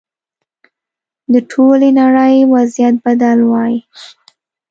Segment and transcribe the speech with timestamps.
[1.31, 3.75] د ټولې نړۍ وضعیت بدل وای.